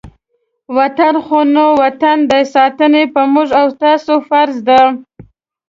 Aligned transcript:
وطن 0.77 1.13
خو 1.25 1.39
نو 1.53 1.65
وطن 1.81 2.17
دی، 2.29 2.41
ساتنه 2.55 2.97
یې 3.01 3.11
په 3.13 3.21
موږ 3.33 3.47
او 3.59 3.67
تاسې 3.81 4.15
فرض 4.27 4.57
ده. 4.67 4.81